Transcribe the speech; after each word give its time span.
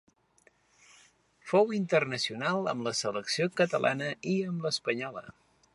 Fou 1.51 1.69
internacional 1.81 2.65
amb 2.73 2.89
la 2.89 2.97
selecció 3.01 3.51
catalana 3.63 4.13
i 4.35 4.37
amb 4.53 4.69
l'espanyola. 4.69 5.29